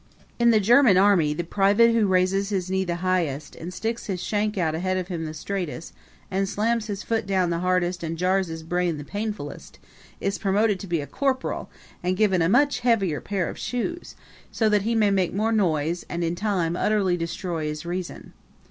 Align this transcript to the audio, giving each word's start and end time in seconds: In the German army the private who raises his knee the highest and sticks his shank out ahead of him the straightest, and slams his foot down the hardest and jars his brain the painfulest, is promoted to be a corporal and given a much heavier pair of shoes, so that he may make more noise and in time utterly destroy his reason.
In 0.39 0.49
the 0.49 0.59
German 0.59 0.97
army 0.97 1.31
the 1.31 1.43
private 1.43 1.91
who 1.93 2.07
raises 2.07 2.49
his 2.49 2.71
knee 2.71 2.83
the 2.83 2.95
highest 3.05 3.55
and 3.55 3.71
sticks 3.71 4.07
his 4.07 4.19
shank 4.19 4.57
out 4.57 4.73
ahead 4.73 4.97
of 4.97 5.09
him 5.09 5.25
the 5.25 5.33
straightest, 5.35 5.93
and 6.31 6.49
slams 6.49 6.87
his 6.87 7.03
foot 7.03 7.27
down 7.27 7.51
the 7.51 7.59
hardest 7.59 8.01
and 8.01 8.17
jars 8.17 8.47
his 8.47 8.63
brain 8.63 8.97
the 8.97 9.03
painfulest, 9.03 9.77
is 10.19 10.39
promoted 10.39 10.79
to 10.79 10.87
be 10.87 11.01
a 11.01 11.05
corporal 11.05 11.69
and 12.01 12.17
given 12.17 12.41
a 12.41 12.49
much 12.49 12.79
heavier 12.79 13.21
pair 13.21 13.47
of 13.47 13.59
shoes, 13.59 14.15
so 14.51 14.67
that 14.69 14.81
he 14.81 14.95
may 14.95 15.11
make 15.11 15.35
more 15.35 15.51
noise 15.51 16.03
and 16.09 16.23
in 16.23 16.33
time 16.33 16.75
utterly 16.75 17.15
destroy 17.15 17.67
his 17.67 17.85
reason. 17.85 18.33